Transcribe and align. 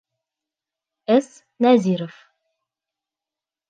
С. 1.23 1.43
НӘЗИРОВ. 1.61 2.15